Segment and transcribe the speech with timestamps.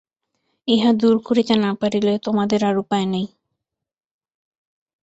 [0.67, 3.25] ইহা দূর করিতে না পারিলে তোমাদের আর উপায় নাই।